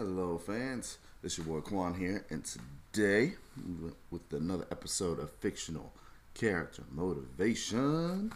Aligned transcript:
Hello, 0.00 0.38
fans. 0.38 0.96
This 1.20 1.36
your 1.36 1.46
boy 1.46 1.60
Quan 1.60 1.92
here, 1.92 2.24
and 2.30 2.42
today, 2.42 3.34
with 4.10 4.32
another 4.32 4.64
episode 4.70 5.18
of 5.18 5.30
Fictional 5.30 5.92
Character 6.32 6.84
Motivation, 6.90 8.32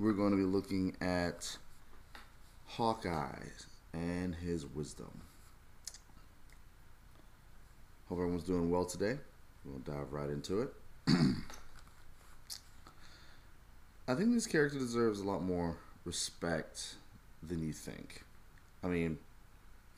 we're 0.00 0.12
going 0.12 0.32
to 0.32 0.36
be 0.36 0.42
looking 0.42 0.96
at 1.00 1.56
Hawkeye 2.64 3.46
and 3.92 4.34
his 4.34 4.66
wisdom. 4.66 5.20
Hope 8.08 8.18
everyone's 8.18 8.42
doing 8.42 8.72
well 8.72 8.86
today. 8.86 9.18
We'll 9.64 9.78
dive 9.78 10.12
right 10.12 10.30
into 10.30 10.62
it. 10.62 10.74
I 14.08 14.16
think 14.16 14.34
this 14.34 14.48
character 14.48 14.80
deserves 14.80 15.20
a 15.20 15.24
lot 15.24 15.44
more 15.44 15.76
respect 16.04 16.96
than 17.40 17.64
you 17.64 17.72
think. 17.72 18.24
I 18.82 18.88
mean, 18.88 19.18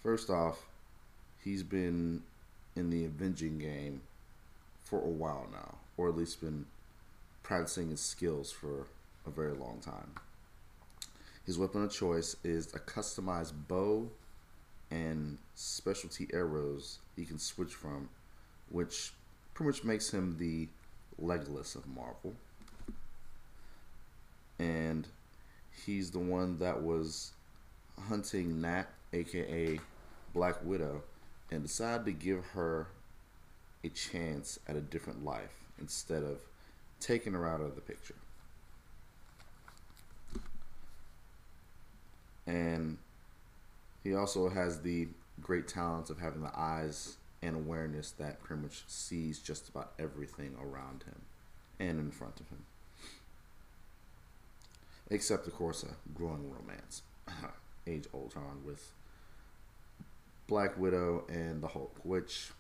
first 0.03 0.31
off, 0.31 0.67
he's 1.43 1.63
been 1.63 2.23
in 2.77 2.91
the 2.91 3.05
Avenging 3.05 3.59
game 3.59 4.03
for 4.83 5.01
a 5.01 5.09
while 5.09 5.47
now, 5.53 5.77
or 5.97 6.09
at 6.09 6.17
least 6.17 6.41
been 6.41 6.67
practicing 7.43 7.91
his 7.91 8.01
skills 8.01 8.51
for 8.51 8.87
a 9.27 9.31
very 9.31 9.53
long 9.53 9.81
time. 9.81 10.13
His 11.47 11.59
weapon 11.59 11.85
of 11.85 11.93
choice 11.93 12.37
is 12.45 12.73
a 12.75 12.79
customized 12.79 13.53
bow 13.69 14.09
and 14.91 15.39
specialty 15.55 16.29
arrows 16.33 16.99
he 17.17 17.25
can 17.25 17.39
switch 17.39 17.75
from, 17.75 18.09
which 18.71 19.13
pretty 19.55 19.69
much 19.69 19.85
makes 19.85 20.11
him 20.11 20.37
the 20.39 20.69
Legolas 21.21 21.75
of 21.75 21.87
Marvel. 21.87 22.35
And 24.59 25.09
he's 25.85 26.11
the 26.11 26.19
one 26.19 26.59
that 26.59 26.83
was 26.83 27.33
hunting 28.09 28.61
Nat, 28.61 28.87
aka 29.13 29.81
Black 30.33 30.65
Widow, 30.65 31.03
and 31.51 31.63
decided 31.63 32.07
to 32.07 32.13
give 32.13 32.45
her 32.47 32.89
a 33.85 33.89
chance 33.89 34.59
at 34.67 34.77
a 34.77 34.81
different 34.81 35.25
life 35.25 35.65
instead 35.79 36.23
of 36.23 36.39
taking 37.01 37.33
her 37.33 37.47
out 37.47 37.61
of 37.61 37.75
the 37.75 37.81
picture. 37.81 38.15
And 42.47 42.99
he 44.03 44.15
also 44.15 44.49
has 44.49 44.81
the 44.81 45.09
great 45.41 45.69
talent 45.69 46.11
of 46.11 46.19
having 46.19 46.43
the 46.43 46.57
eyes 46.59 47.17
and 47.43 47.57
awareness 47.57 48.13
that 48.13 48.43
pretty 48.43 48.63
much 48.63 48.85
sees 48.87 49.39
just 49.39 49.69
about 49.69 49.93
everything 49.99 50.57
around 50.61 51.05
him 51.05 51.23
and 51.79 51.99
in 51.99 52.11
front 52.11 52.41
of 52.41 52.49
him. 52.49 52.65
Except, 55.11 55.47
of 55.47 55.55
course, 55.55 55.83
a 55.83 55.95
growing 56.17 56.51
romance. 56.51 57.03
Age 57.87 58.07
of 58.07 58.15
Ultron 58.15 58.63
with 58.65 58.93
Black 60.47 60.79
Widow 60.79 61.25
and 61.29 61.63
the 61.63 61.69
Hulk, 61.69 61.97
which, 62.03 62.51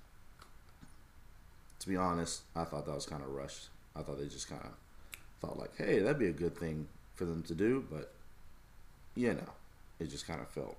to 1.80 1.88
be 1.88 1.96
honest, 1.96 2.42
I 2.54 2.64
thought 2.64 2.86
that 2.86 2.94
was 2.94 3.06
kind 3.06 3.22
of 3.22 3.28
rushed. 3.28 3.68
I 3.94 4.02
thought 4.02 4.18
they 4.18 4.28
just 4.28 4.48
kind 4.48 4.62
of 4.62 4.70
thought, 5.40 5.58
like, 5.58 5.76
hey, 5.76 5.98
that'd 5.98 6.18
be 6.18 6.28
a 6.28 6.32
good 6.32 6.56
thing 6.56 6.88
for 7.14 7.24
them 7.24 7.42
to 7.44 7.54
do, 7.54 7.84
but, 7.90 8.12
you 9.14 9.34
know, 9.34 9.52
it 9.98 10.06
just 10.06 10.26
kind 10.26 10.40
of 10.40 10.48
felt 10.48 10.76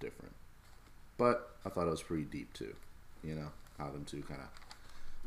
different. 0.00 0.34
But 1.16 1.56
I 1.64 1.68
thought 1.68 1.86
it 1.86 1.90
was 1.90 2.02
pretty 2.02 2.24
deep, 2.24 2.52
too, 2.52 2.74
you 3.22 3.34
know, 3.34 3.50
how 3.78 3.90
them 3.90 4.04
two 4.04 4.22
kind 4.22 4.40
of 4.40 4.48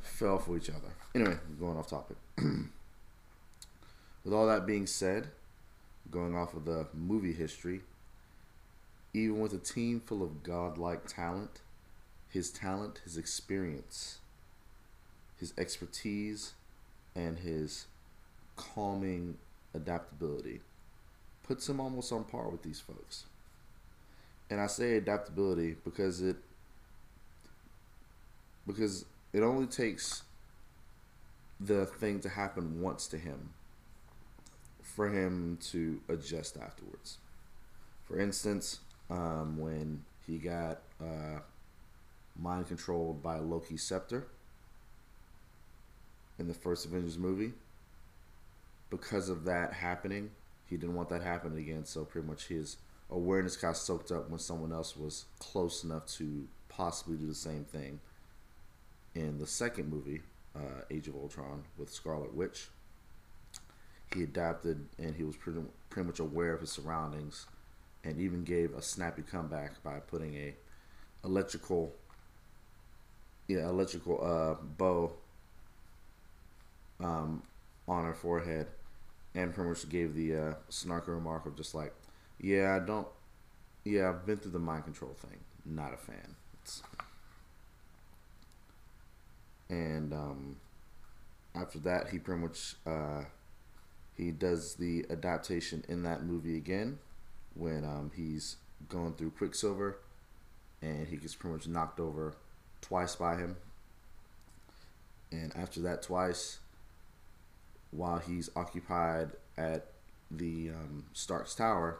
fell 0.05 0.39
for 0.39 0.57
each 0.57 0.69
other. 0.69 0.93
Anyway, 1.15 1.37
going 1.59 1.77
off 1.77 1.87
topic. 1.87 2.17
With 2.37 4.33
all 4.33 4.47
that 4.47 4.65
being 4.65 4.87
said, 4.87 5.29
going 6.09 6.35
off 6.35 6.53
of 6.53 6.65
the 6.65 6.87
movie 6.93 7.33
history, 7.33 7.81
even 9.13 9.39
with 9.39 9.53
a 9.53 9.57
team 9.57 9.99
full 9.99 10.23
of 10.23 10.43
godlike 10.43 11.07
talent, 11.07 11.61
his 12.29 12.49
talent, 12.49 13.01
his 13.03 13.17
experience, 13.17 14.19
his 15.37 15.53
expertise, 15.57 16.53
and 17.15 17.39
his 17.39 17.87
calming 18.55 19.37
adaptability 19.73 20.61
puts 21.43 21.67
him 21.67 21.79
almost 21.79 22.11
on 22.11 22.23
par 22.23 22.47
with 22.49 22.63
these 22.63 22.79
folks. 22.79 23.25
And 24.49 24.59
I 24.61 24.67
say 24.67 24.97
adaptability 24.97 25.75
because 25.83 26.21
it 26.21 26.37
because 28.67 29.05
it 29.33 29.41
only 29.41 29.65
takes 29.65 30.23
the 31.59 31.85
thing 31.85 32.19
to 32.21 32.29
happen 32.29 32.81
once 32.81 33.07
to 33.07 33.17
him 33.17 33.49
for 34.81 35.09
him 35.09 35.57
to 35.71 36.01
adjust 36.09 36.57
afterwards. 36.57 37.17
For 38.05 38.19
instance, 38.19 38.79
um, 39.11 39.57
when 39.57 40.03
he 40.25 40.37
got 40.37 40.79
uh, 41.01 41.39
mind 42.39 42.67
controlled 42.67 43.21
by 43.21 43.37
Loki's 43.39 43.83
scepter 43.83 44.25
in 46.39 46.47
the 46.47 46.53
first 46.53 46.85
Avengers 46.85 47.17
movie. 47.17 47.51
Because 48.89 49.29
of 49.29 49.45
that 49.45 49.73
happening, 49.73 50.31
he 50.69 50.77
didn't 50.77 50.95
want 50.95 51.09
that 51.09 51.21
happening 51.21 51.59
again. 51.59 51.85
So 51.85 52.05
pretty 52.05 52.27
much 52.27 52.47
his 52.47 52.77
awareness 53.09 53.57
got 53.57 53.77
soaked 53.77 54.11
up 54.11 54.29
when 54.29 54.39
someone 54.39 54.71
else 54.71 54.95
was 54.95 55.25
close 55.39 55.83
enough 55.83 56.05
to 56.07 56.47
possibly 56.69 57.17
do 57.17 57.27
the 57.27 57.35
same 57.35 57.65
thing. 57.65 57.99
In 59.13 59.37
the 59.39 59.47
second 59.47 59.89
movie, 59.89 60.21
uh, 60.55 60.83
Age 60.89 61.07
of 61.09 61.15
Ultron, 61.15 61.63
with 61.77 61.91
Scarlet 61.91 62.33
Witch, 62.33 62.69
he 64.13 64.23
adapted 64.23 64.87
and 64.97 65.15
he 65.15 65.23
was 65.23 65.35
pretty, 65.35 65.59
pretty 65.89 66.07
much 66.07 66.19
aware 66.19 66.53
of 66.53 66.61
his 66.61 66.71
surroundings 66.71 67.45
and 68.03 68.19
even 68.19 68.43
gave 68.43 68.73
a 68.73 68.81
snappy 68.81 69.21
comeback 69.21 69.81
by 69.83 69.99
putting 69.99 70.35
a 70.35 70.55
electrical 71.23 71.93
yeah 73.47 73.67
electrical 73.67 74.19
uh, 74.23 74.55
bow 74.77 75.11
um, 76.99 77.41
on 77.87 78.05
her 78.05 78.13
forehead 78.13 78.67
and 79.35 79.53
pretty 79.53 79.69
much 79.69 79.87
gave 79.89 80.15
the 80.15 80.35
uh, 80.35 80.53
snarky 80.69 81.07
remark 81.09 81.45
of 81.45 81.55
just 81.55 81.73
like 81.73 81.93
yeah 82.39 82.77
I 82.81 82.85
don't 82.85 83.07
yeah 83.83 84.09
I've 84.09 84.25
been 84.25 84.37
through 84.37 84.51
the 84.51 84.59
mind 84.59 84.85
control 84.85 85.13
thing. 85.13 85.39
Not 85.65 85.93
a 85.93 85.97
fan. 85.97 86.35
It's, 86.61 86.81
and 89.69 90.11
um, 90.13 90.55
after 91.55 91.79
that 91.79 92.09
he 92.09 92.19
pretty 92.19 92.41
much 92.41 92.75
uh, 92.85 93.23
he 94.15 94.31
does 94.31 94.75
the 94.75 95.05
adaptation 95.09 95.83
in 95.87 96.03
that 96.03 96.23
movie 96.23 96.57
again 96.57 96.99
when 97.55 97.83
um, 97.83 98.11
he's 98.15 98.57
going 98.89 99.13
through 99.13 99.31
Quicksilver 99.31 99.97
and 100.81 101.07
he 101.07 101.17
gets 101.17 101.35
pretty 101.35 101.55
much 101.55 101.67
knocked 101.67 101.99
over 101.99 102.35
twice 102.81 103.15
by 103.15 103.35
him. 103.35 103.57
And 105.31 105.55
after 105.55 105.79
that, 105.81 106.01
twice, 106.01 106.59
while 107.91 108.19
he's 108.19 108.49
occupied 108.55 109.31
at 109.57 109.87
the 110.29 110.69
um, 110.69 111.05
Stark's 111.13 111.55
Tower, 111.55 111.99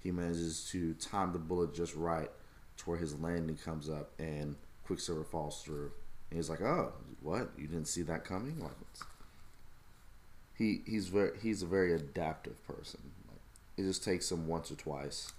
he 0.00 0.10
manages 0.10 0.68
to 0.70 0.94
time 0.94 1.32
the 1.32 1.38
bullet 1.38 1.74
just 1.74 1.94
right 1.94 2.30
to 2.78 2.90
where 2.90 2.98
his 2.98 3.18
landing 3.18 3.56
comes 3.56 3.88
up 3.88 4.10
and 4.18 4.56
Quicksilver 4.84 5.24
falls 5.24 5.62
through. 5.62 5.90
And 6.30 6.38
he's 6.38 6.50
like, 6.50 6.60
"Oh, 6.60 6.92
what? 7.20 7.50
You 7.56 7.66
didn't 7.66 7.88
see 7.88 8.02
that 8.02 8.24
coming?" 8.24 8.60
Like, 8.60 8.72
he 10.54 10.82
he's 10.86 11.08
very 11.08 11.38
he's 11.40 11.62
a 11.62 11.66
very 11.66 11.94
adaptive 11.94 12.64
person. 12.66 13.00
It 13.78 13.82
just 13.82 14.04
takes 14.04 14.28
them 14.28 14.48
once 14.48 14.72
or 14.72 14.74
twice 14.74 15.32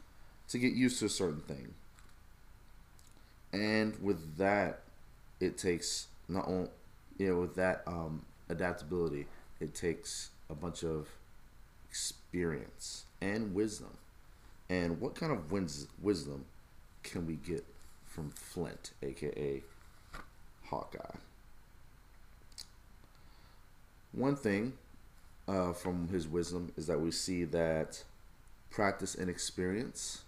to 0.48 0.58
get 0.58 0.72
used 0.74 1.00
to 1.00 1.06
a 1.06 1.10
certain 1.10 1.42
thing. 1.42 1.74
And 3.52 4.02
with 4.02 4.38
that, 4.38 4.82
it 5.42 5.58
takes 5.58 6.08
not 6.30 6.48
only 6.48 6.70
you 7.18 7.28
know 7.28 7.42
with 7.42 7.56
that 7.56 7.84
um, 7.86 8.26
adaptability, 8.48 9.28
it 9.60 9.76
takes 9.76 10.30
a 10.50 10.56
bunch 10.56 10.84
of 10.84 11.10
experience 11.90 13.06
and 13.22 13.54
wisdom. 13.54 13.98
And 14.70 15.02
what 15.02 15.16
kind 15.16 15.32
of 15.32 15.52
wins, 15.52 15.88
wisdom 16.02 16.46
can 17.04 17.28
we 17.28 17.34
get 17.36 17.66
from 18.06 18.30
Flint, 18.30 18.92
aka 19.02 19.64
Hawkeye? 20.66 21.18
One 24.12 24.36
thing 24.36 24.74
uh, 25.48 25.74
from 25.74 26.08
his 26.08 26.28
wisdom 26.28 26.72
is 26.78 26.88
that 26.88 27.02
we 27.02 27.12
see 27.12 27.44
that 27.46 28.04
practice 28.70 29.16
and 29.16 29.30
experience 29.30 30.24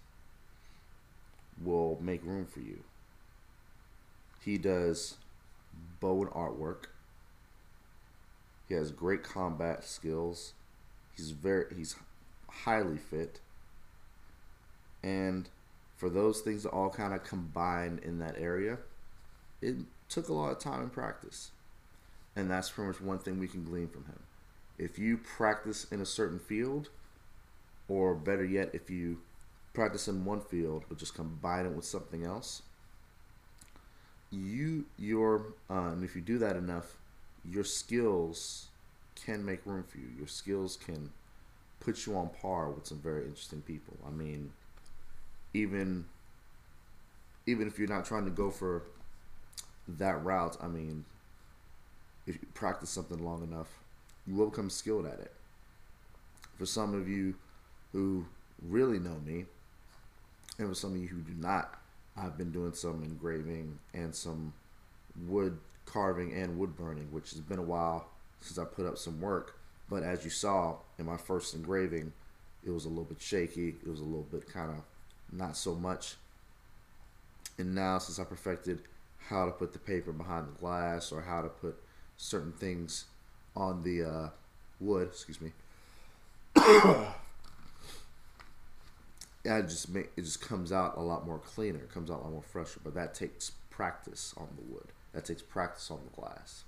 will 1.62 1.98
make 2.00 2.24
room 2.24 2.46
for 2.46 2.60
you. 2.60 2.82
He 4.44 4.58
does 4.58 5.16
bow 6.00 6.22
and 6.22 6.30
artwork. 6.30 6.86
He 8.68 8.74
has 8.74 8.90
great 8.90 9.22
combat 9.22 9.84
skills. 9.84 10.54
He's 11.16 11.30
very 11.30 11.66
he's 11.76 11.96
highly 12.48 12.98
fit. 12.98 13.40
And 15.02 15.48
for 15.96 16.08
those 16.10 16.40
things 16.40 16.62
to 16.62 16.68
all 16.68 16.90
kind 16.90 17.14
of 17.14 17.24
combine 17.24 18.00
in 18.02 18.18
that 18.18 18.36
area, 18.38 18.78
it 19.60 19.76
took 20.08 20.28
a 20.28 20.32
lot 20.32 20.50
of 20.50 20.58
time 20.58 20.80
and 20.80 20.92
practice. 20.92 21.50
And 22.34 22.50
that's 22.50 22.70
pretty 22.70 22.88
much 22.88 23.00
one 23.00 23.18
thing 23.18 23.38
we 23.38 23.48
can 23.48 23.64
glean 23.64 23.88
from 23.88 24.06
him. 24.06 24.20
If 24.78 24.98
you 24.98 25.18
practice 25.18 25.86
in 25.92 26.00
a 26.00 26.06
certain 26.06 26.38
field, 26.38 26.88
or 27.92 28.14
better 28.14 28.44
yet, 28.44 28.70
if 28.72 28.88
you 28.88 29.18
practice 29.74 30.08
in 30.08 30.24
one 30.24 30.40
field, 30.40 30.84
but 30.88 30.96
just 30.96 31.14
combine 31.14 31.66
it 31.66 31.72
with 31.72 31.84
something 31.84 32.24
else, 32.24 32.62
you 34.30 34.86
your 34.98 35.52
um, 35.68 36.02
if 36.02 36.16
you 36.16 36.22
do 36.22 36.38
that 36.38 36.56
enough, 36.56 36.96
your 37.44 37.64
skills 37.64 38.68
can 39.14 39.44
make 39.44 39.60
room 39.66 39.84
for 39.86 39.98
you. 39.98 40.08
Your 40.16 40.26
skills 40.26 40.78
can 40.82 41.10
put 41.80 42.06
you 42.06 42.16
on 42.16 42.30
par 42.40 42.70
with 42.70 42.86
some 42.86 42.98
very 42.98 43.24
interesting 43.24 43.60
people. 43.60 43.98
I 44.06 44.10
mean, 44.10 44.52
even 45.52 46.06
even 47.46 47.66
if 47.68 47.78
you're 47.78 47.88
not 47.88 48.06
trying 48.06 48.24
to 48.24 48.30
go 48.30 48.50
for 48.50 48.84
that 49.86 50.24
route, 50.24 50.56
I 50.62 50.68
mean, 50.68 51.04
if 52.26 52.36
you 52.36 52.48
practice 52.54 52.88
something 52.88 53.22
long 53.22 53.42
enough, 53.42 53.68
you 54.26 54.34
will 54.34 54.48
become 54.48 54.70
skilled 54.70 55.04
at 55.04 55.20
it. 55.20 55.32
For 56.56 56.64
some 56.64 56.94
of 56.94 57.06
you 57.06 57.34
who 57.92 58.24
really 58.66 58.98
know 58.98 59.16
me, 59.24 59.44
and 60.58 60.68
for 60.68 60.74
some 60.74 60.92
of 60.92 60.98
you 60.98 61.08
who 61.08 61.20
do 61.20 61.34
not, 61.38 61.78
I've 62.16 62.36
been 62.36 62.50
doing 62.50 62.74
some 62.74 63.02
engraving 63.02 63.78
and 63.94 64.14
some 64.14 64.52
wood 65.26 65.58
carving 65.86 66.32
and 66.32 66.58
wood 66.58 66.76
burning, 66.76 67.08
which 67.10 67.30
has 67.30 67.40
been 67.40 67.58
a 67.58 67.62
while 67.62 68.06
since 68.40 68.58
I 68.58 68.64
put 68.64 68.86
up 68.86 68.98
some 68.98 69.20
work. 69.20 69.58
But 69.88 70.02
as 70.02 70.24
you 70.24 70.30
saw 70.30 70.76
in 70.98 71.06
my 71.06 71.16
first 71.16 71.54
engraving, 71.54 72.12
it 72.64 72.70
was 72.70 72.84
a 72.84 72.88
little 72.88 73.04
bit 73.04 73.20
shaky. 73.20 73.68
It 73.68 73.88
was 73.88 74.00
a 74.00 74.04
little 74.04 74.26
bit 74.30 74.48
kind 74.52 74.70
of 74.70 74.82
not 75.32 75.56
so 75.56 75.74
much. 75.74 76.16
And 77.58 77.74
now, 77.74 77.98
since 77.98 78.18
I 78.18 78.24
perfected 78.24 78.82
how 79.28 79.44
to 79.46 79.52
put 79.52 79.72
the 79.72 79.78
paper 79.78 80.12
behind 80.12 80.48
the 80.48 80.58
glass 80.58 81.12
or 81.12 81.22
how 81.22 81.42
to 81.42 81.48
put 81.48 81.76
certain 82.16 82.52
things 82.52 83.04
on 83.54 83.82
the 83.82 84.04
uh, 84.04 84.28
wood, 84.80 85.08
excuse 85.08 85.40
me, 85.40 85.52
it 89.44 89.68
just 89.68 89.88
make 89.88 90.10
it 90.16 90.22
just 90.22 90.40
comes 90.40 90.72
out 90.72 90.96
a 90.96 91.00
lot 91.00 91.26
more 91.26 91.38
cleaner. 91.38 91.78
It 91.78 91.92
comes 91.92 92.10
out 92.10 92.20
a 92.20 92.22
lot 92.22 92.32
more 92.32 92.42
fresher. 92.42 92.80
But 92.82 92.94
that 92.94 93.14
takes 93.14 93.52
practice 93.70 94.34
on 94.36 94.48
the 94.56 94.72
wood. 94.72 94.88
That 95.12 95.24
takes 95.24 95.42
practice 95.42 95.90
on 95.90 96.00
the 96.04 96.20
glass. 96.20 96.64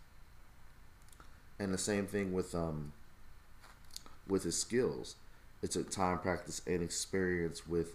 And 1.59 1.73
the 1.73 1.79
same 1.79 2.07
thing 2.07 2.33
with 2.33 2.55
um 2.55 2.93
with 4.29 4.43
his 4.43 4.59
skills. 4.59 5.17
It 5.63 5.71
took 5.71 5.91
time, 5.91 6.19
practice, 6.19 6.61
and 6.67 6.83
experience 6.83 7.67
with 7.67 7.95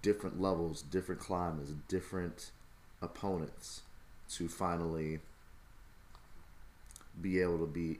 different 0.00 0.40
levels, 0.40 0.80
different 0.80 1.20
climates, 1.20 1.72
different 1.86 2.50
opponents 3.02 3.82
to 4.30 4.48
finally 4.48 5.20
be 7.20 7.40
able 7.42 7.58
to 7.58 7.66
be 7.66 7.98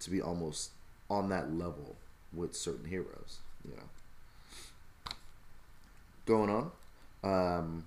to 0.00 0.10
be 0.10 0.20
almost 0.20 0.70
on 1.10 1.28
that 1.30 1.52
level 1.52 1.96
with 2.32 2.54
certain 2.54 2.84
heroes, 2.84 3.38
you 3.64 3.74
know 3.74 3.82
going 6.28 6.50
on. 6.50 6.70
Um, 7.24 7.86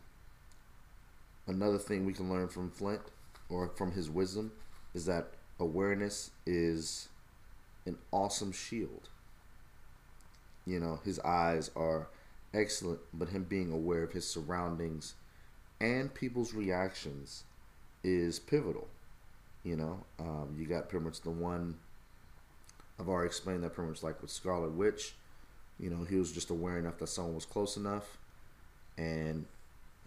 another 1.47 1.77
thing 1.77 2.05
we 2.05 2.13
can 2.13 2.29
learn 2.29 2.49
from 2.49 2.71
Flint 2.71 3.01
or 3.49 3.69
from 3.69 3.91
his 3.91 4.09
wisdom 4.09 4.51
is 4.93 5.05
that 5.05 5.27
awareness 5.59 6.31
is 6.45 7.07
an 7.85 7.97
awesome 8.11 8.51
shield. 8.51 9.09
You 10.65 10.79
know, 10.79 10.99
his 11.05 11.19
eyes 11.19 11.69
are 11.75 12.07
excellent, 12.53 12.99
but 13.13 13.29
him 13.29 13.45
being 13.47 13.71
aware 13.71 14.03
of 14.03 14.11
his 14.11 14.27
surroundings 14.27 15.13
and 15.79 16.13
people's 16.13 16.53
reactions 16.53 17.43
is 18.03 18.39
pivotal. 18.39 18.87
You 19.63 19.75
know, 19.75 20.03
um, 20.19 20.55
you 20.57 20.65
got 20.65 20.89
pretty 20.89 21.05
much 21.05 21.21
the 21.21 21.29
one 21.29 21.77
I've 22.99 23.07
already 23.07 23.27
explained 23.27 23.63
that 23.63 23.73
pretty 23.73 23.89
much 23.89 24.03
like 24.03 24.21
with 24.21 24.31
Scarlet 24.31 24.71
Witch. 24.71 25.13
You 25.79 25.89
know, 25.89 26.03
he 26.03 26.15
was 26.15 26.31
just 26.31 26.49
aware 26.49 26.77
enough 26.77 26.97
that 26.99 27.07
someone 27.07 27.35
was 27.35 27.45
close 27.45 27.77
enough 27.77 28.17
and 29.01 29.45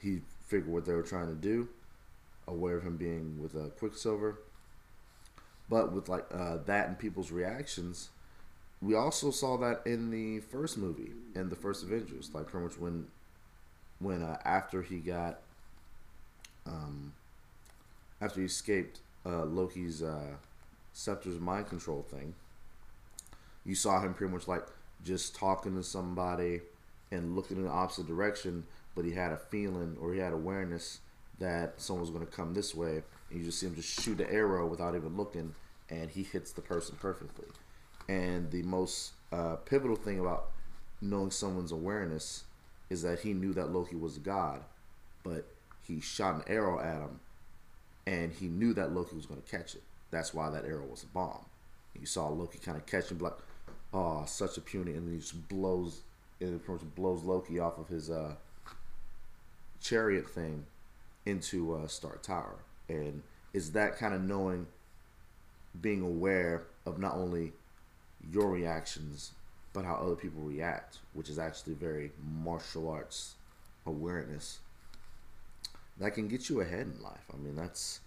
he 0.01 0.21
figured 0.47 0.73
what 0.73 0.85
they 0.85 0.93
were 0.93 1.03
trying 1.03 1.27
to 1.27 1.35
do, 1.35 1.69
aware 2.47 2.77
of 2.77 2.85
him 2.85 2.97
being 2.97 3.43
with 3.43 3.55
a 3.55 3.71
Quicksilver. 3.71 4.39
But 5.69 5.93
with 5.93 6.09
like 6.09 6.27
uh, 6.33 6.59
that 6.67 6.89
and 6.89 6.99
people's 6.99 7.33
reactions, 7.33 8.11
we 8.81 8.95
also 8.95 9.31
saw 9.31 9.57
that 9.59 9.83
in 9.87 10.11
the 10.11 10.41
first 10.41 10.79
movie, 10.79 11.13
in 11.35 11.49
the 11.49 11.57
first 11.57 11.83
Avengers, 11.83 12.31
like 12.35 12.47
pretty 12.47 12.67
much 12.67 12.79
when, 12.79 13.07
when 13.99 14.23
uh, 14.23 14.39
after 14.45 14.83
he 14.83 14.99
got, 14.99 15.41
um, 16.67 17.15
after 18.21 18.41
he 18.41 18.47
escaped 18.47 19.01
uh, 19.27 19.45
Loki's 19.45 20.03
uh, 20.03 20.35
Scepter's 20.93 21.41
mind 21.41 21.67
control 21.67 22.03
thing, 22.03 22.35
you 23.65 23.75
saw 23.75 24.01
him 24.01 24.15
pretty 24.15 24.33
much 24.33 24.47
like 24.47 24.67
just 25.03 25.35
talking 25.35 25.75
to 25.77 25.83
somebody 25.83 26.61
and 27.11 27.35
looking 27.35 27.57
in 27.57 27.65
the 27.65 27.71
opposite 27.71 28.07
direction, 28.07 28.67
but 28.95 29.05
he 29.05 29.13
had 29.13 29.33
a 29.33 29.37
feeling 29.37 29.97
or 30.01 30.13
he 30.13 30.21
had 30.21 30.33
awareness 30.33 31.01
that 31.39 31.81
someone 31.81 32.01
was 32.01 32.11
going 32.11 32.25
to 32.25 32.31
come 32.31 32.55
this 32.55 32.75
way, 32.75 33.03
and 33.31 33.39
you 33.39 33.45
just 33.45 33.59
see 33.59 33.67
him 33.67 33.75
just 33.75 34.01
shoot 34.01 34.19
the 34.19 34.31
arrow 34.33 34.67
without 34.67 34.95
even 34.95 35.17
looking, 35.17 35.55
and 35.91 36.11
he 36.11 36.23
hits 36.23 36.53
the 36.53 36.61
person 36.61 36.97
perfectly. 37.01 37.47
And 38.09 38.51
the 38.51 38.63
most 38.63 39.13
uh, 39.33 39.57
pivotal 39.57 39.97
thing 39.97 40.21
about 40.21 40.51
knowing 41.01 41.31
someone's 41.31 41.73
awareness 41.73 42.45
is 42.91 43.03
that 43.03 43.21
he 43.21 43.33
knew 43.33 43.53
that 43.55 43.73
Loki 43.73 43.97
was 43.97 44.17
a 44.17 44.21
god, 44.21 44.61
but 45.25 45.47
he 45.83 46.01
shot 46.01 46.37
an 46.37 46.43
arrow 46.47 46.79
at 46.79 47.01
him, 47.01 47.21
and 48.07 48.33
he 48.33 48.47
knew 48.47 48.73
that 48.75 48.93
Loki 48.93 49.17
was 49.17 49.27
going 49.27 49.41
to 49.41 49.51
catch 49.51 49.75
it. 49.75 49.83
That's 50.11 50.33
why 50.33 50.51
that 50.51 50.65
arrow 50.65 50.87
was 50.87 51.03
a 51.03 51.07
bomb. 51.07 51.47
You 51.99 52.07
saw 52.07 52.29
Loki 52.29 52.59
kind 52.59 52.77
of 52.77 52.87
catch 52.87 53.11
him, 53.11 53.19
like, 53.19 53.37
oh, 53.93 54.25
such 54.27 54.57
a 54.57 54.61
puny, 54.61 54.93
and 54.93 55.07
then 55.07 55.15
he 55.15 55.21
just 55.21 55.49
blows 55.49 56.03
it 56.41 56.95
blows 56.95 57.23
Loki 57.23 57.59
off 57.59 57.79
of 57.79 57.89
his 57.89 58.11
uh, 58.11 58.35
chariot 59.81 60.29
thing 60.29 60.67
into 61.27 61.75
uh, 61.75 61.87
Stark 61.87 62.23
Tower, 62.23 62.57
and 62.89 63.23
is 63.53 63.73
that 63.73 63.97
kind 63.97 64.15
of 64.15 64.23
knowing, 64.23 64.67
being 65.81 66.03
aware 66.03 66.65
of 66.87 66.99
not 66.99 67.15
only 67.15 67.53
your 68.33 68.51
reactions 68.51 69.33
but 69.75 69.85
how 69.85 69.97
other 69.97 70.15
people 70.15 70.41
react, 70.41 70.99
which 71.13 71.29
is 71.29 71.39
actually 71.39 71.75
very 71.75 72.13
martial 72.43 72.89
arts 72.89 73.35
awareness. 73.85 74.61
That 75.99 76.15
can 76.15 76.29
get 76.29 76.49
you 76.49 76.61
ahead 76.61 76.87
in 76.87 77.03
life. 77.03 77.25
I 77.33 77.37
mean, 77.37 77.57
that's 77.57 78.01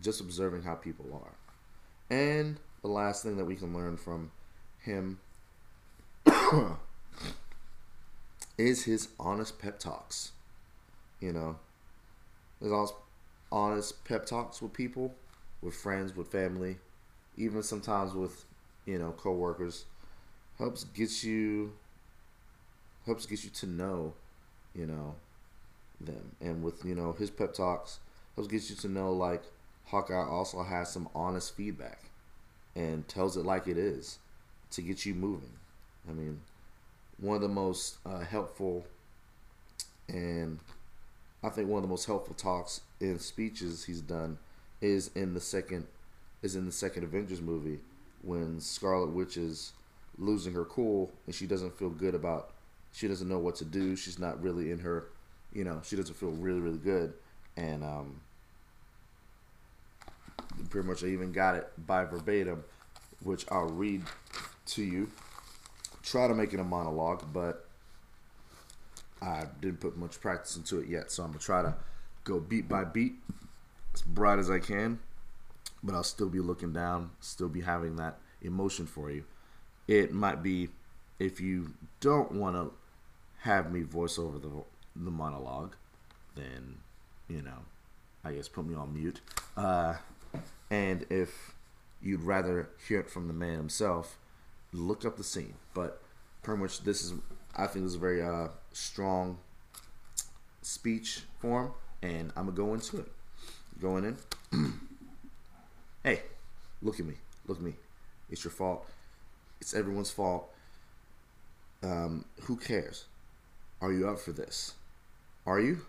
just 0.00 0.20
observing 0.20 0.62
how 0.62 0.74
people 0.74 1.06
are. 1.12 2.14
And 2.14 2.58
the 2.82 2.88
last 2.88 3.22
thing 3.22 3.36
that 3.38 3.44
we 3.44 3.56
can 3.56 3.74
learn 3.74 3.96
from 3.96 4.30
him 4.80 5.18
is 8.58 8.84
his 8.84 9.08
honest 9.18 9.58
pep 9.58 9.78
talks. 9.78 10.32
You 11.20 11.32
know, 11.32 11.56
his 12.60 12.72
honest 13.50 14.04
pep 14.04 14.26
talks 14.26 14.60
with 14.62 14.72
people, 14.72 15.14
with 15.62 15.74
friends, 15.74 16.14
with 16.16 16.28
family, 16.28 16.78
even 17.36 17.62
sometimes 17.62 18.14
with 18.14 18.44
you 18.86 18.98
know 18.98 19.12
coworkers, 19.12 19.84
helps 20.58 20.84
get 20.84 21.22
you 21.24 21.72
helps 23.06 23.26
get 23.26 23.44
you 23.44 23.50
to 23.50 23.66
know, 23.66 24.14
you 24.74 24.86
know, 24.86 25.14
them. 26.00 26.32
And 26.40 26.62
with 26.62 26.84
you 26.84 26.94
know 26.94 27.12
his 27.12 27.30
pep 27.30 27.54
talks, 27.54 28.00
helps 28.36 28.50
get 28.50 28.68
you 28.70 28.76
to 28.76 28.88
know 28.88 29.12
like 29.12 29.44
Hawkeye 29.86 30.14
also 30.28 30.62
has 30.62 30.92
some 30.92 31.08
honest 31.14 31.54
feedback 31.56 32.10
and 32.76 33.06
tells 33.08 33.36
it 33.36 33.44
like 33.46 33.66
it 33.68 33.78
is 33.78 34.18
to 34.72 34.82
get 34.82 35.06
you 35.06 35.14
moving. 35.14 35.52
I 36.08 36.12
mean, 36.12 36.40
one 37.20 37.36
of 37.36 37.42
the 37.42 37.48
most 37.48 37.98
uh, 38.06 38.20
helpful 38.20 38.86
and 40.08 40.58
I 41.42 41.48
think 41.50 41.68
one 41.68 41.78
of 41.78 41.82
the 41.82 41.88
most 41.88 42.06
helpful 42.06 42.34
talks 42.34 42.80
in 43.00 43.18
speeches 43.18 43.84
he's 43.84 44.00
done 44.00 44.38
is 44.80 45.10
in 45.14 45.34
the 45.34 45.40
second 45.40 45.86
is 46.42 46.56
in 46.56 46.66
the 46.66 46.72
second 46.72 47.04
Avengers 47.04 47.40
movie 47.40 47.80
when 48.22 48.60
Scarlet 48.60 49.10
Witch 49.10 49.36
is 49.36 49.72
losing 50.18 50.52
her 50.54 50.64
cool 50.64 51.10
and 51.26 51.34
she 51.34 51.46
doesn't 51.46 51.76
feel 51.78 51.90
good 51.90 52.14
about 52.14 52.50
she 52.92 53.06
doesn't 53.06 53.28
know 53.28 53.38
what 53.38 53.54
to 53.56 53.64
do. 53.64 53.94
She's 53.94 54.18
not 54.18 54.42
really 54.42 54.70
in 54.70 54.78
her 54.80 55.08
you 55.52 55.64
know, 55.64 55.80
she 55.84 55.96
doesn't 55.96 56.14
feel 56.14 56.30
really, 56.30 56.60
really 56.60 56.78
good. 56.78 57.14
And 57.56 57.84
um 57.84 58.20
pretty 60.70 60.88
much 60.88 61.04
I 61.04 61.08
even 61.08 61.32
got 61.32 61.54
it 61.54 61.70
by 61.86 62.04
verbatim, 62.04 62.64
which 63.22 63.46
I'll 63.50 63.68
read 63.68 64.02
to 64.66 64.82
you 64.82 65.08
try 66.10 66.26
to 66.26 66.34
make 66.34 66.52
it 66.54 66.60
a 66.60 66.64
monologue, 66.64 67.24
but 67.32 67.66
I 69.20 69.44
didn't 69.60 69.80
put 69.80 69.96
much 69.96 70.20
practice 70.20 70.56
into 70.56 70.78
it 70.80 70.88
yet. 70.88 71.10
So 71.10 71.22
I'm 71.22 71.30
gonna 71.30 71.40
try 71.40 71.62
to 71.62 71.74
go 72.24 72.40
beat 72.40 72.68
by 72.68 72.84
beat 72.84 73.14
as 73.94 74.02
bright 74.02 74.38
as 74.38 74.50
I 74.50 74.58
can, 74.58 74.98
but 75.82 75.94
I'll 75.94 76.04
still 76.04 76.28
be 76.28 76.40
looking 76.40 76.72
down, 76.72 77.10
still 77.20 77.48
be 77.48 77.60
having 77.60 77.96
that 77.96 78.18
emotion 78.42 78.86
for 78.86 79.10
you. 79.10 79.24
It 79.86 80.12
might 80.12 80.42
be 80.42 80.68
if 81.18 81.40
you 81.40 81.74
don't 82.00 82.32
want 82.32 82.56
to 82.56 82.72
have 83.40 83.72
me 83.72 83.82
voice 83.82 84.18
over 84.18 84.38
the 84.38 84.50
the 84.96 85.10
monologue, 85.10 85.74
then 86.34 86.76
you 87.28 87.42
know, 87.42 87.64
I 88.24 88.32
guess 88.32 88.48
put 88.48 88.66
me 88.66 88.74
on 88.74 88.94
mute. 88.94 89.20
Uh, 89.56 89.94
and 90.70 91.04
if 91.10 91.54
you'd 92.00 92.22
rather 92.22 92.70
hear 92.86 93.00
it 93.00 93.10
from 93.10 93.26
the 93.26 93.34
man 93.34 93.56
himself, 93.56 94.18
look 94.72 95.04
up 95.04 95.16
the 95.16 95.24
scene. 95.24 95.54
But 95.74 96.02
pretty 96.42 96.60
much 96.60 96.82
this 96.82 97.02
is 97.02 97.14
I 97.56 97.66
think 97.66 97.84
it's 97.84 97.94
a 97.94 97.98
very 97.98 98.22
uh, 98.22 98.48
strong 98.72 99.38
speech 100.62 101.22
form, 101.38 101.72
and 102.02 102.32
I'm 102.36 102.46
gonna 102.46 102.56
go 102.56 102.74
into 102.74 102.98
it. 102.98 103.12
Going 103.80 104.04
in. 104.04 104.16
hey, 106.04 106.22
look 106.82 107.00
at 107.00 107.06
me. 107.06 107.14
Look 107.46 107.58
at 107.58 107.64
me. 107.64 107.74
It's 108.30 108.44
your 108.44 108.50
fault. 108.50 108.86
It's 109.60 109.74
everyone's 109.74 110.10
fault. 110.10 110.48
Um, 111.82 112.24
who 112.42 112.56
cares? 112.56 113.06
Are 113.80 113.92
you 113.92 114.08
up 114.08 114.18
for 114.18 114.32
this? 114.32 114.74
Are 115.46 115.60
you? 115.60 115.80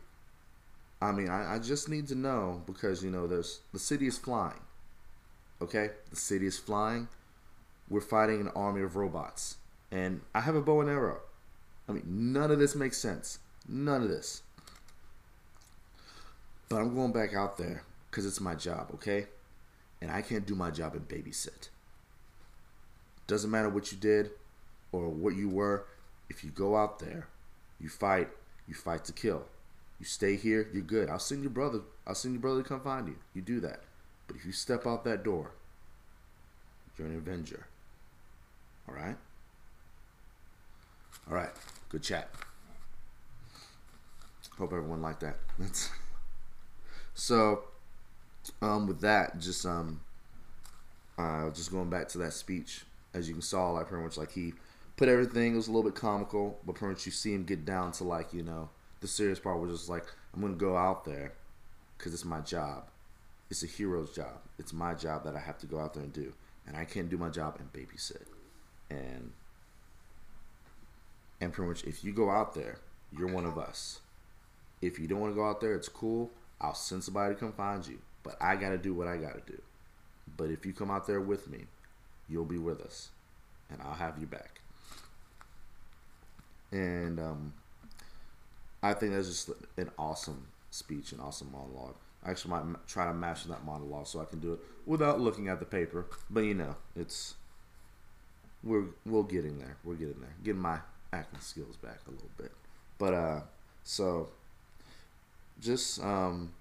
I 1.01 1.11
mean, 1.11 1.29
I, 1.29 1.55
I 1.55 1.59
just 1.59 1.89
need 1.89 2.07
to 2.09 2.15
know 2.15 2.61
because 2.65 3.03
you 3.03 3.09
know 3.09 3.27
there's 3.27 3.61
the 3.73 3.79
city 3.79 4.07
is 4.07 4.17
flying. 4.17 4.59
Okay, 5.61 5.91
the 6.09 6.15
city 6.15 6.45
is 6.45 6.57
flying. 6.57 7.07
We're 7.89 8.01
fighting 8.01 8.41
an 8.41 8.49
army 8.49 8.81
of 8.81 8.95
robots, 8.95 9.57
and 9.91 10.21
I 10.35 10.41
have 10.41 10.55
a 10.55 10.61
bow 10.61 10.81
and 10.81 10.89
arrow. 10.89 11.21
I 11.87 11.93
mean, 11.93 12.03
none 12.05 12.51
of 12.51 12.59
this 12.59 12.75
makes 12.75 12.97
sense. 12.97 13.39
None 13.67 14.03
of 14.03 14.09
this. 14.09 14.43
But 16.69 16.77
I'm 16.77 16.93
going 16.93 17.11
back 17.11 17.33
out 17.33 17.57
there 17.57 17.83
because 18.09 18.27
it's 18.27 18.39
my 18.39 18.53
job, 18.53 18.91
okay? 18.93 19.25
And 20.01 20.11
I 20.11 20.21
can't 20.21 20.45
do 20.45 20.53
my 20.53 20.69
job 20.69 20.93
and 20.93 21.07
babysit. 21.07 21.69
Doesn't 23.25 23.49
matter 23.49 23.69
what 23.69 23.91
you 23.91 23.97
did 23.97 24.31
or 24.91 25.09
what 25.09 25.35
you 25.35 25.49
were. 25.49 25.85
If 26.29 26.43
you 26.43 26.51
go 26.51 26.75
out 26.75 26.99
there, 26.99 27.27
you 27.79 27.89
fight, 27.89 28.29
you 28.67 28.75
fight 28.75 29.03
to 29.05 29.13
kill. 29.13 29.45
You 29.99 30.05
stay 30.05 30.35
here, 30.35 30.69
you're 30.71 30.83
good. 30.83 31.09
I'll 31.09 31.19
send 31.19 31.41
your 31.41 31.49
brother. 31.49 31.81
I'll 32.05 32.15
send 32.15 32.35
your 32.35 32.41
brother 32.41 32.61
to 32.61 32.69
come 32.69 32.81
find 32.81 33.07
you. 33.07 33.15
You 33.33 33.41
do 33.41 33.59
that. 33.61 33.81
But 34.27 34.35
if 34.37 34.45
you 34.45 34.51
step 34.51 34.85
out 34.85 35.03
that 35.05 35.23
door, 35.23 35.51
you're 36.97 37.07
an 37.07 37.17
Avenger. 37.17 37.65
All 38.89 38.95
right? 38.95 39.15
All 41.29 41.35
right. 41.35 41.51
Good 41.89 42.03
chat. 42.03 42.29
Hope 44.57 44.73
everyone 44.73 45.01
liked 45.01 45.21
that. 45.21 45.37
That's 45.57 45.89
so. 47.13 47.63
Um, 48.61 48.87
with 48.87 49.01
that, 49.01 49.39
just 49.39 49.65
um, 49.65 50.01
uh, 51.17 51.49
just 51.51 51.71
going 51.71 51.89
back 51.89 52.07
to 52.09 52.17
that 52.19 52.33
speech, 52.33 52.83
as 53.13 53.27
you 53.27 53.35
can 53.35 53.41
saw, 53.41 53.71
like 53.71 53.87
pretty 53.87 54.03
much 54.03 54.17
like 54.17 54.31
he 54.31 54.53
put 54.97 55.07
everything. 55.07 55.53
It 55.53 55.57
was 55.57 55.67
a 55.67 55.71
little 55.71 55.89
bit 55.89 55.95
comical, 55.99 56.59
but 56.65 56.75
pretty 56.75 56.93
much 56.93 57.05
you 57.05 57.11
see 57.11 57.33
him 57.33 57.43
get 57.43 57.63
down 57.63 57.91
to 57.93 58.03
like 58.03 58.33
you 58.33 58.41
know 58.41 58.69
the 59.01 59.07
serious 59.07 59.39
part 59.39 59.59
was 59.59 59.71
just 59.71 59.89
like 59.89 60.05
I'm 60.33 60.41
gonna 60.41 60.55
go 60.55 60.75
out 60.75 61.05
there 61.05 61.33
because 61.97 62.13
it's 62.13 62.25
my 62.25 62.39
job. 62.41 62.89
It's 63.49 63.63
a 63.63 63.67
hero's 63.67 64.11
job. 64.11 64.39
It's 64.57 64.73
my 64.73 64.93
job 64.93 65.23
that 65.25 65.35
I 65.35 65.39
have 65.39 65.57
to 65.59 65.67
go 65.67 65.79
out 65.79 65.93
there 65.93 66.03
and 66.03 66.13
do, 66.13 66.33
and 66.67 66.75
I 66.75 66.85
can't 66.85 67.09
do 67.09 67.17
my 67.17 67.29
job 67.29 67.59
and 67.59 67.71
babysit. 67.71 68.25
And 68.89 69.31
and 71.41 71.53
pretty 71.53 71.69
much 71.69 71.83
if 71.83 72.03
you 72.03 72.11
go 72.11 72.29
out 72.29 72.53
there, 72.53 72.79
you're 73.17 73.31
one 73.31 73.45
of 73.45 73.57
us. 73.57 73.99
If 74.81 74.99
you 74.99 75.07
don't 75.07 75.19
want 75.19 75.33
to 75.33 75.35
go 75.35 75.47
out 75.47 75.61
there, 75.61 75.75
it's 75.75 75.89
cool. 75.89 76.31
I'll 76.61 76.73
send 76.73 77.03
somebody 77.03 77.33
to 77.33 77.39
come 77.39 77.53
find 77.53 77.85
you, 77.85 77.99
but 78.23 78.35
I 78.41 78.55
got 78.55 78.69
to 78.69 78.77
do 78.77 78.93
what 78.93 79.07
I 79.07 79.17
got 79.17 79.33
to 79.33 79.51
do. 79.51 79.61
But 80.37 80.51
if 80.51 80.65
you 80.65 80.73
come 80.73 80.91
out 80.91 81.07
there 81.07 81.21
with 81.21 81.49
me, 81.49 81.65
you'll 82.27 82.45
be 82.45 82.57
with 82.57 82.81
us, 82.81 83.09
and 83.69 83.81
I'll 83.81 83.93
have 83.95 84.19
you 84.19 84.27
back. 84.27 84.61
And 86.71 87.19
um, 87.19 87.53
I 88.83 88.93
think 88.93 89.13
that's 89.13 89.27
just 89.27 89.49
an 89.77 89.89
awesome 89.97 90.47
speech, 90.71 91.11
an 91.11 91.19
awesome 91.19 91.51
monologue. 91.51 91.95
I 92.23 92.31
actually 92.31 92.51
might 92.51 92.87
try 92.87 93.05
to 93.05 93.13
master 93.13 93.49
that 93.49 93.65
monologue 93.65 94.07
so 94.07 94.21
I 94.21 94.25
can 94.25 94.39
do 94.39 94.53
it 94.53 94.59
without 94.85 95.19
looking 95.19 95.47
at 95.47 95.59
the 95.59 95.65
paper. 95.65 96.05
But 96.29 96.41
you 96.41 96.53
know, 96.53 96.75
it's 96.95 97.35
we're 98.63 98.85
we're 99.05 99.23
getting 99.23 99.57
there. 99.57 99.77
We're 99.83 99.95
getting 99.95 100.19
there. 100.19 100.33
Getting 100.43 100.61
my 100.61 100.79
acting 101.13 101.39
skills 101.39 101.77
back 101.77 101.99
a 102.07 102.11
little 102.11 102.29
bit. 102.37 102.51
But 102.97 103.13
uh, 103.13 103.39
so 103.83 104.29
just 105.61 106.03
um, 106.03 106.51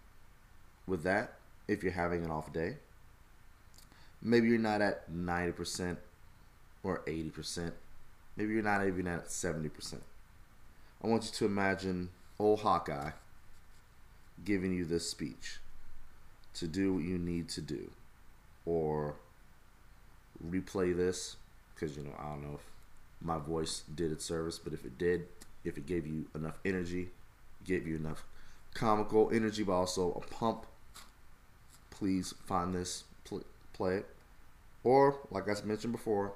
with 0.87 1.02
that, 1.02 1.35
if 1.67 1.83
you're 1.83 1.93
having 1.93 2.25
an 2.25 2.31
off 2.31 2.52
day, 2.52 2.76
maybe 4.23 4.49
you're 4.49 4.59
not 4.59 4.81
at 4.81 5.11
ninety 5.11 5.52
percent 5.52 5.99
or 6.83 7.02
eighty 7.07 7.31
percent. 7.31 7.75
Maybe 8.37 8.55
you're 8.55 8.62
not 8.62 8.87
even 8.87 9.07
at 9.09 9.31
seventy 9.31 9.69
percent. 9.69 10.02
I 11.02 11.07
want 11.07 11.25
you 11.25 11.31
to 11.31 11.47
imagine 11.47 12.11
old 12.38 12.61
Hawkeye 12.61 13.11
giving 14.45 14.73
you 14.73 14.85
this 14.85 15.09
speech 15.09 15.59
to 16.55 16.67
do 16.67 16.95
what 16.95 17.05
you 17.05 17.19
need 17.19 17.49
to 17.49 17.61
do 17.61 17.90
or 18.64 19.17
replay 20.45 20.97
this 20.97 21.37
because 21.79 21.97
you 21.97 22.03
know 22.03 22.15
I 22.19 22.31
don't 22.31 22.43
know 22.43 22.55
if 22.55 22.67
my 23.21 23.39
voice 23.39 23.83
did 23.95 24.13
its 24.13 24.25
service 24.25 24.59
but 24.59 24.73
if 24.73 24.85
it 24.85 24.99
did 24.99 25.27
if 25.65 25.77
it 25.77 25.87
gave 25.87 26.07
you 26.07 26.27
enough 26.35 26.59
energy 26.65 27.11
gave 27.65 27.87
you 27.87 27.97
enough 27.97 28.25
comical 28.75 29.31
energy 29.33 29.63
but 29.63 29.73
also 29.73 30.13
a 30.13 30.35
pump 30.35 30.67
please 31.91 32.35
find 32.47 32.75
this 32.75 33.05
pl- 33.25 33.45
play 33.73 33.97
it 33.97 34.07
or 34.85 35.19
like 35.31 35.49
I 35.49 35.55
mentioned 35.65 35.93
before 35.93 36.33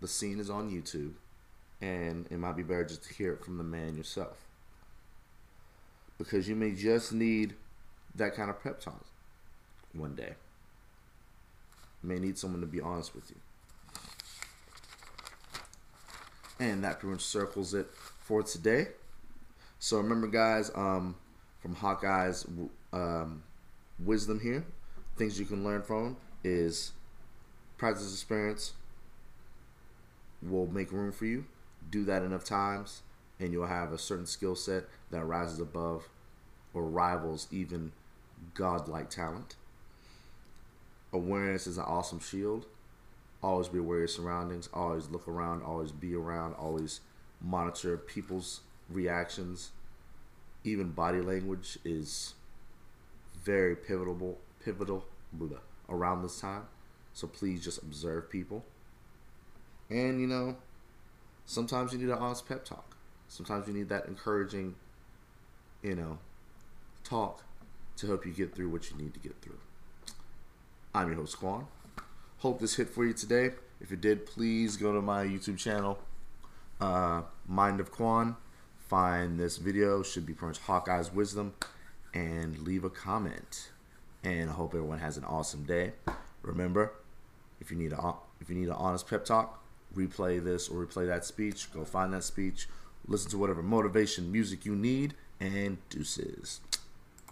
the 0.00 0.08
scene 0.08 0.38
is 0.38 0.50
on 0.50 0.70
YouTube 0.70 1.12
and 1.80 2.26
it 2.30 2.38
might 2.38 2.56
be 2.56 2.62
better 2.62 2.84
just 2.84 3.04
to 3.04 3.14
hear 3.14 3.32
it 3.34 3.44
from 3.44 3.58
the 3.58 3.64
man 3.64 3.96
yourself 3.96 4.36
because 6.18 6.48
you 6.48 6.54
may 6.54 6.72
just 6.72 7.12
need 7.12 7.54
that 8.14 8.34
kind 8.34 8.50
of 8.50 8.62
pep 8.62 8.80
talk 8.80 9.04
one 9.92 10.14
day. 10.14 10.34
You 12.02 12.08
may 12.08 12.18
need 12.18 12.38
someone 12.38 12.60
to 12.60 12.66
be 12.66 12.80
honest 12.80 13.14
with 13.14 13.30
you. 13.30 13.36
And 16.58 16.82
that 16.84 17.00
pretty 17.00 17.12
much 17.12 17.22
circles 17.22 17.74
it 17.74 17.86
for 18.18 18.42
today. 18.42 18.88
So 19.78 19.98
remember, 19.98 20.26
guys, 20.26 20.70
um, 20.74 21.16
from 21.60 21.74
Hawkeye's 21.74 22.46
um, 22.92 23.42
wisdom 23.98 24.40
here, 24.40 24.64
things 25.16 25.38
you 25.38 25.44
can 25.44 25.64
learn 25.64 25.82
from 25.82 26.16
is 26.42 26.92
practice 27.76 28.12
experience 28.12 28.72
will 30.42 30.66
make 30.66 30.92
room 30.92 31.12
for 31.12 31.26
you. 31.26 31.44
Do 31.90 32.04
that 32.04 32.22
enough 32.22 32.44
times, 32.44 33.02
and 33.38 33.52
you'll 33.52 33.66
have 33.66 33.92
a 33.92 33.98
certain 33.98 34.26
skill 34.26 34.56
set 34.56 34.84
that 35.10 35.24
rises 35.24 35.60
above 35.60 36.08
or 36.72 36.82
rivals 36.84 37.46
even 37.50 37.92
godlike 38.54 39.10
talent. 39.10 39.56
Awareness 41.12 41.66
is 41.66 41.78
an 41.78 41.84
awesome 41.84 42.20
shield. 42.20 42.66
Always 43.42 43.68
be 43.68 43.78
aware 43.78 43.98
of 43.98 44.00
your 44.00 44.08
surroundings. 44.08 44.68
Always 44.72 45.08
look 45.08 45.28
around. 45.28 45.62
Always 45.62 45.92
be 45.92 46.14
around. 46.14 46.54
Always 46.54 47.00
monitor 47.40 47.96
people's 47.96 48.60
reactions. 48.88 49.70
Even 50.64 50.90
body 50.90 51.20
language 51.20 51.78
is 51.84 52.34
very 53.44 53.76
pivotal, 53.76 54.38
pivotal 54.64 55.04
blah, 55.32 55.58
around 55.88 56.22
this 56.22 56.40
time. 56.40 56.64
So 57.12 57.26
please 57.26 57.62
just 57.62 57.82
observe 57.82 58.30
people. 58.30 58.64
And 59.88 60.20
you 60.20 60.26
know, 60.26 60.56
sometimes 61.44 61.92
you 61.92 61.98
need 61.98 62.08
an 62.08 62.18
honest 62.18 62.48
pep 62.48 62.64
talk. 62.64 62.96
Sometimes 63.28 63.68
you 63.68 63.74
need 63.74 63.88
that 63.88 64.06
encouraging, 64.06 64.74
you 65.82 65.94
know, 65.94 66.18
talk 67.04 67.42
to 67.96 68.06
help 68.06 68.26
you 68.26 68.32
get 68.32 68.54
through 68.54 68.68
what 68.68 68.90
you 68.90 68.96
need 68.96 69.14
to 69.14 69.20
get 69.20 69.40
through. 69.40 69.58
I'm 70.94 71.08
your 71.08 71.16
host, 71.16 71.38
Quan. 71.38 71.66
Hope 72.40 72.60
this 72.60 72.76
hit 72.76 72.90
for 72.90 73.06
you 73.06 73.14
today. 73.14 73.52
If 73.80 73.92
it 73.92 74.02
did, 74.02 74.26
please 74.26 74.76
go 74.76 74.92
to 74.92 75.00
my 75.00 75.24
YouTube 75.24 75.56
channel, 75.56 75.98
uh, 76.82 77.22
Mind 77.48 77.80
of 77.80 77.90
Quan. 77.90 78.36
Find 78.76 79.40
this 79.40 79.56
video, 79.56 80.02
should 80.02 80.26
be 80.26 80.34
pronounced 80.34 80.60
Hawkeye's 80.62 81.10
Wisdom, 81.10 81.54
and 82.12 82.58
leave 82.58 82.84
a 82.84 82.90
comment. 82.90 83.70
And 84.22 84.50
I 84.50 84.52
hope 84.52 84.74
everyone 84.74 84.98
has 84.98 85.16
an 85.16 85.24
awesome 85.24 85.64
day. 85.64 85.92
Remember, 86.42 86.92
if 87.58 87.70
you 87.70 87.76
need 87.78 87.94
a 87.94 88.14
if 88.38 88.50
you 88.50 88.54
need 88.54 88.68
an 88.68 88.74
honest 88.74 89.08
pep 89.08 89.24
talk, 89.24 89.64
replay 89.96 90.42
this 90.44 90.68
or 90.68 90.84
replay 90.84 91.06
that 91.06 91.24
speech. 91.24 91.72
Go 91.72 91.86
find 91.86 92.12
that 92.12 92.22
speech. 92.22 92.68
Listen 93.08 93.30
to 93.30 93.38
whatever 93.38 93.62
motivation 93.62 94.30
music 94.30 94.66
you 94.66 94.76
need, 94.76 95.14
and 95.40 95.78
deuces. 95.88 96.60